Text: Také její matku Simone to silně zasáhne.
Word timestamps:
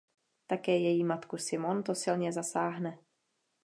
Také 0.47 0.77
její 0.77 1.03
matku 1.03 1.37
Simone 1.37 1.83
to 1.83 1.95
silně 1.95 2.33
zasáhne. 2.33 2.99